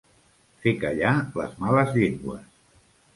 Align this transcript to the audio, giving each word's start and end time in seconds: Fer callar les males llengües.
Fer 0.63 0.71
callar 0.83 1.11
les 1.41 1.53
males 1.65 1.91
llengües. 1.99 2.49